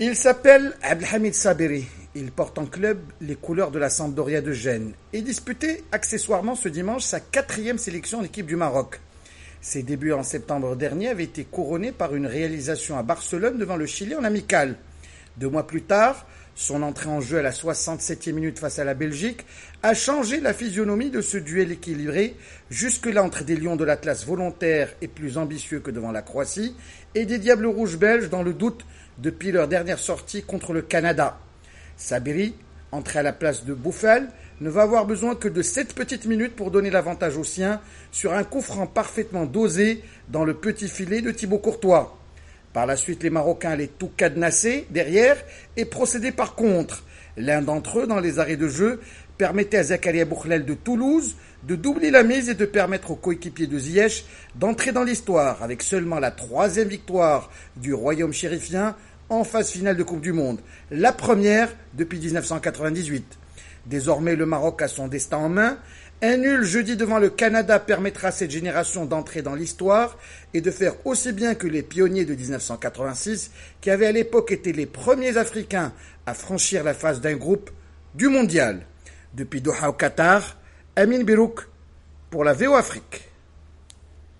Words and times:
Il 0.00 0.14
s'appelle 0.14 0.74
Abdelhamid 0.82 1.34
Sabiri. 1.34 1.84
Il 2.14 2.30
porte 2.30 2.56
en 2.58 2.66
club 2.66 3.00
les 3.20 3.34
couleurs 3.34 3.72
de 3.72 3.80
la 3.80 3.90
Sampdoria 3.90 4.40
de 4.40 4.52
Gênes 4.52 4.92
et 5.12 5.22
disputait 5.22 5.82
accessoirement 5.90 6.54
ce 6.54 6.68
dimanche 6.68 7.02
sa 7.02 7.18
quatrième 7.18 7.78
sélection 7.78 8.20
en 8.20 8.24
équipe 8.24 8.46
du 8.46 8.54
Maroc. 8.54 9.00
Ses 9.60 9.82
débuts 9.82 10.12
en 10.12 10.22
septembre 10.22 10.76
dernier 10.76 11.08
avaient 11.08 11.24
été 11.24 11.42
couronnés 11.42 11.90
par 11.90 12.14
une 12.14 12.26
réalisation 12.26 12.96
à 12.96 13.02
Barcelone 13.02 13.58
devant 13.58 13.74
le 13.74 13.86
Chili 13.86 14.14
en 14.14 14.22
amical. 14.22 14.76
Deux 15.38 15.48
mois 15.48 15.68
plus 15.68 15.82
tard, 15.82 16.26
son 16.56 16.82
entrée 16.82 17.08
en 17.08 17.20
jeu 17.20 17.38
à 17.38 17.42
la 17.42 17.52
67e 17.52 18.32
minute 18.32 18.58
face 18.58 18.80
à 18.80 18.84
la 18.84 18.94
Belgique 18.94 19.46
a 19.84 19.94
changé 19.94 20.40
la 20.40 20.52
physionomie 20.52 21.10
de 21.10 21.20
ce 21.20 21.38
duel 21.38 21.70
équilibré, 21.70 22.34
jusque-là 22.70 23.22
entre 23.22 23.44
des 23.44 23.54
lions 23.54 23.76
de 23.76 23.84
l'Atlas 23.84 24.26
volontaires 24.26 24.92
et 25.00 25.06
plus 25.06 25.38
ambitieux 25.38 25.78
que 25.78 25.92
devant 25.92 26.10
la 26.10 26.22
Croatie, 26.22 26.74
et 27.14 27.24
des 27.24 27.38
Diables 27.38 27.66
rouges 27.66 27.98
belges 27.98 28.30
dans 28.30 28.42
le 28.42 28.52
doute 28.52 28.84
depuis 29.18 29.52
leur 29.52 29.68
dernière 29.68 30.00
sortie 30.00 30.42
contre 30.42 30.72
le 30.72 30.82
Canada. 30.82 31.38
Sabiri, 31.96 32.56
entré 32.90 33.20
à 33.20 33.22
la 33.22 33.32
place 33.32 33.64
de 33.64 33.74
Bouffal, 33.74 34.28
ne 34.60 34.70
va 34.70 34.82
avoir 34.82 35.06
besoin 35.06 35.36
que 35.36 35.46
de 35.46 35.62
7 35.62 35.94
petites 35.94 36.26
minutes 36.26 36.56
pour 36.56 36.72
donner 36.72 36.90
l'avantage 36.90 37.36
aux 37.36 37.44
siens 37.44 37.80
sur 38.10 38.32
un 38.34 38.42
coup 38.42 38.60
franc 38.60 38.88
parfaitement 38.88 39.46
dosé 39.46 40.02
dans 40.30 40.44
le 40.44 40.54
petit 40.54 40.88
filet 40.88 41.20
de 41.20 41.30
Thibaut 41.30 41.58
Courtois. 41.58 42.17
Par 42.78 42.86
la 42.86 42.94
suite, 42.94 43.24
les 43.24 43.30
Marocains 43.30 43.70
allaient 43.70 43.88
tout 43.88 44.12
cadenasser 44.16 44.86
derrière 44.90 45.36
et 45.76 45.84
procéder 45.84 46.30
par 46.30 46.54
contre. 46.54 47.02
L'un 47.36 47.60
d'entre 47.60 47.98
eux, 47.98 48.06
dans 48.06 48.20
les 48.20 48.38
arrêts 48.38 48.56
de 48.56 48.68
jeu, 48.68 49.00
permettait 49.36 49.78
à 49.78 49.82
Zakaria 49.82 50.24
Boukhlel 50.24 50.64
de 50.64 50.74
Toulouse 50.74 51.34
de 51.64 51.74
doubler 51.74 52.12
la 52.12 52.22
mise 52.22 52.48
et 52.48 52.54
de 52.54 52.64
permettre 52.64 53.10
aux 53.10 53.16
coéquipiers 53.16 53.66
de 53.66 53.76
Ziyech 53.76 54.24
d'entrer 54.54 54.92
dans 54.92 55.02
l'histoire 55.02 55.60
avec 55.60 55.82
seulement 55.82 56.20
la 56.20 56.30
troisième 56.30 56.86
victoire 56.86 57.50
du 57.74 57.94
royaume 57.94 58.32
chérifien 58.32 58.94
en 59.28 59.42
phase 59.42 59.70
finale 59.70 59.96
de 59.96 60.04
Coupe 60.04 60.20
du 60.20 60.32
Monde, 60.32 60.60
la 60.92 61.12
première 61.12 61.74
depuis 61.94 62.20
1998. 62.20 63.38
Désormais, 63.86 64.36
le 64.36 64.46
Maroc 64.46 64.82
a 64.82 64.88
son 64.88 65.08
destin 65.08 65.38
en 65.38 65.48
main. 65.48 65.78
Un 66.20 66.38
nul 66.38 66.64
jeudi 66.64 66.96
devant 66.96 67.20
le 67.20 67.30
Canada 67.30 67.78
permettra 67.78 68.28
à 68.28 68.32
cette 68.32 68.50
génération 68.50 69.06
d'entrer 69.06 69.40
dans 69.40 69.54
l'histoire 69.54 70.18
et 70.52 70.60
de 70.60 70.72
faire 70.72 70.94
aussi 71.06 71.32
bien 71.32 71.54
que 71.54 71.68
les 71.68 71.82
pionniers 71.82 72.24
de 72.24 72.34
1986, 72.34 73.52
qui 73.80 73.88
avaient 73.88 74.06
à 74.06 74.12
l'époque 74.12 74.50
été 74.50 74.72
les 74.72 74.86
premiers 74.86 75.36
Africains 75.36 75.92
à 76.26 76.34
franchir 76.34 76.82
la 76.82 76.92
phase 76.92 77.20
d'un 77.20 77.36
groupe 77.36 77.70
du 78.16 78.26
mondial. 78.26 78.84
Depuis 79.34 79.60
Doha 79.60 79.90
au 79.90 79.92
Qatar, 79.92 80.56
Amin 80.96 81.22
Birouk 81.22 81.68
pour 82.30 82.42
la 82.42 82.52
VO 82.52 82.74
Afrique. 82.74 83.28